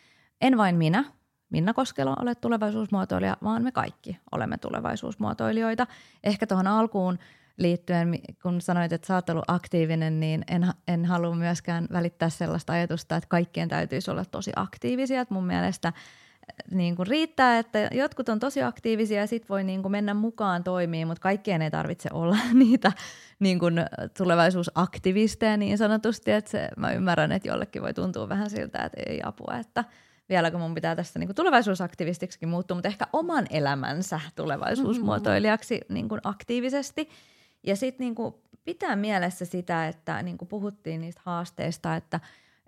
[0.42, 1.04] en vain minä,
[1.50, 5.88] Minna Koskelo, ole tulevaisuusmuotoilija, vaan me kaikki olemme tulevaisuusmuotoilijoita.
[6.24, 7.20] Ehkä tuohon alkuun
[7.58, 12.74] liittyen, kun sanoit, että sä oot ollut aktiivinen, niin en, en halua myöskään välittää sellaista
[12.74, 15.22] ajatusta, että kaikkien täytyisi olla tosi aktiivisia.
[15.22, 15.94] Että mun mielestä
[16.72, 20.64] niin kuin riittää, että jotkut on tosi aktiivisia ja sit voi niin kuin mennä mukaan
[20.64, 22.92] toimiin, mutta kaikkien ei tarvitse olla niitä
[23.40, 23.76] niin kuin
[24.18, 29.22] tulevaisuusaktivisteja niin sanotusti, että se, mä ymmärrän, että jollekin voi tuntua vähän siltä, että ei
[29.24, 29.84] apua, että
[30.30, 36.22] vieläkö mun pitää tässä niin kuin tulevaisuusaktivistiksikin muuttua, mutta ehkä oman elämänsä tulevaisuusmuotoilijaksi niin kuin
[36.24, 37.10] aktiivisesti.
[37.68, 42.20] Ja sitten niin kuin pitää mielessä sitä, että niin kuin puhuttiin niistä haasteista, että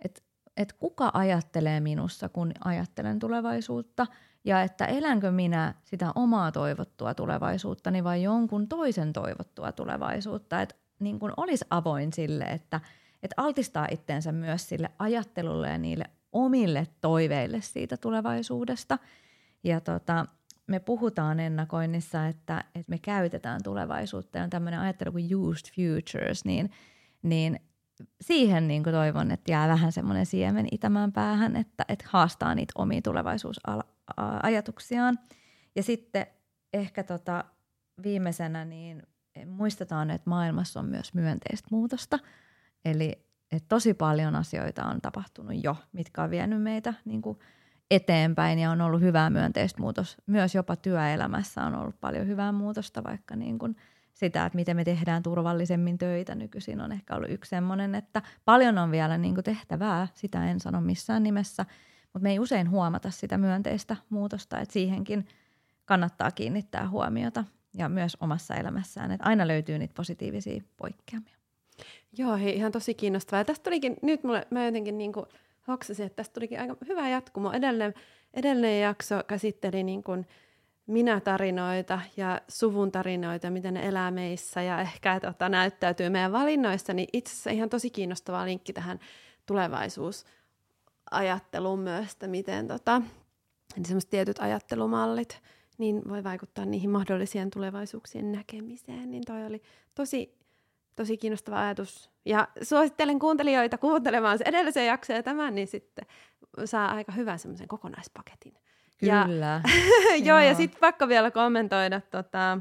[0.06, 0.24] et,
[0.58, 4.08] et kuka ajattelee minussa, kun ajattelen tulevaisuutta,
[4.44, 11.20] ja että elänkö minä sitä omaa toivottua tulevaisuuttani vai jonkun toisen toivottua tulevaisuutta, että niin
[11.20, 12.82] kuin olisi avoin sille, että,
[13.24, 18.98] että altistaa itsensä myös sille ajattelulle ja niille omille toiveille siitä tulevaisuudesta.
[19.64, 20.26] Ja tota,
[20.70, 26.46] me puhutaan ennakoinnissa, että, että me käytetään tulevaisuutta ja on tämmöinen ajattelu kuin used futures,
[26.46, 26.72] niin,
[27.22, 27.60] niin
[28.22, 32.72] siihen niin kuin toivon, että jää vähän semmoinen siemen itämään päähän, että, että haastaa niitä
[32.76, 35.20] omia tulevaisuusajatuksiaan.
[35.76, 36.28] Ja sitten
[36.74, 37.44] ehkä tota,
[38.04, 39.04] viimeisenä niin
[39.46, 42.20] muistetaan, että maailmassa on myös myönteistä muutosta.
[42.86, 47.40] Eli että tosi paljon asioita on tapahtunut jo, mitkä on vienyt meitä niin kuin
[47.92, 50.18] eteenpäin ja on ollut hyvää myönteistä muutos.
[50.26, 53.76] Myös jopa työelämässä on ollut paljon hyvää muutosta, vaikka niin kuin
[54.14, 58.78] sitä, että miten me tehdään turvallisemmin töitä nykyisin on ehkä ollut yksi semmoinen, että paljon
[58.78, 61.66] on vielä niin kuin tehtävää, sitä en sano missään nimessä,
[62.14, 65.28] mutta me ei usein huomata sitä myönteistä muutosta, että siihenkin
[65.86, 67.44] kannattaa kiinnittää huomiota
[67.78, 71.36] ja myös omassa elämässään, että aina löytyy niitä positiivisia poikkeamia.
[72.18, 73.40] Joo, hei, ihan tosi kiinnostavaa.
[73.40, 75.26] Ja tästä tulikin, nyt mulle, mä jotenkin niin kuin
[75.70, 77.52] hoksasin, että tästä tulikin aika hyvä jatkumo.
[77.52, 77.94] Edellinen,
[78.34, 80.28] edellinen jakso käsitteli niin kuin
[80.88, 87.08] minä-tarinoita ja suvun tarinoita, miten ne elää meissä ja ehkä tota, näyttäytyy meidän valinnoissa, niin
[87.14, 89.00] itse asiassa ihan tosi kiinnostava linkki tähän
[89.46, 93.02] tulevaisuusajatteluun myös, että miten tota,
[93.76, 95.42] niin semmoiset tietyt ajattelumallit
[95.80, 99.62] niin voi vaikuttaa niihin mahdollisien tulevaisuuksien näkemiseen, niin toi oli
[99.96, 100.39] tosi
[101.00, 102.10] tosi kiinnostava ajatus.
[102.26, 106.06] Ja suosittelen kuuntelijoita kuuntelemaan se edellisen jakson ja tämän, niin sitten
[106.66, 108.54] saa aika hyvän semmoisen kokonaispaketin.
[108.98, 109.62] Kyllä.
[110.10, 112.60] Ja, joo, ja sitten pakko vielä kommentoida, tota,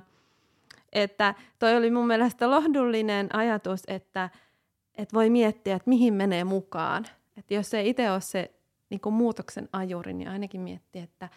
[0.92, 4.30] että toi oli mun mielestä lohdullinen ajatus, että,
[4.94, 7.06] että voi miettiä, että mihin menee mukaan.
[7.36, 8.50] Että jos ei itse ole se
[8.90, 11.28] niin muutoksen ajuri, niin ainakin miettiä, että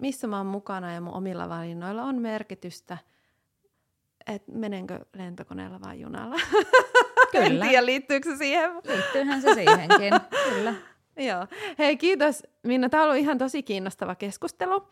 [0.00, 2.98] missä mä oon mukana ja mun omilla valinnoilla on merkitystä–
[4.26, 6.36] että menenkö lentokoneella vai junalla.
[7.32, 7.46] Kyllä.
[7.46, 8.70] en tiedä, liittyykö se siihen.
[8.84, 10.12] Liittyyhän se siihenkin,
[10.48, 10.74] kyllä.
[11.28, 11.46] Joo.
[11.78, 12.88] Hei, kiitos Minna.
[12.88, 14.88] Tämä on ollut ihan tosi kiinnostava keskustelu.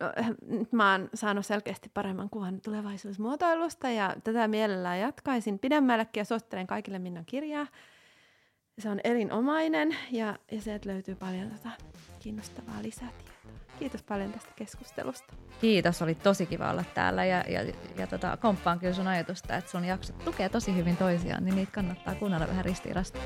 [0.00, 0.12] No,
[0.46, 6.66] nyt mä oon saanut selkeästi paremman kuvan tulevaisuusmuotoilusta ja tätä mielellään jatkaisin pidemmällekin ja suosittelen
[6.66, 7.66] kaikille Minnan kirjaa.
[8.78, 11.70] Se on erinomainen ja, ja sieltä löytyy paljon tota
[12.18, 13.31] kiinnostavaa lisätietoa.
[13.78, 15.34] Kiitos paljon tästä keskustelusta.
[15.60, 19.70] Kiitos, oli tosi kiva olla täällä ja, ja, ja tota, komppaan kyllä sun ajatusta, että
[19.70, 23.18] sun jaksot tukee tosi hyvin toisiaan, niin niitä kannattaa kuunnella vähän ristiirasta.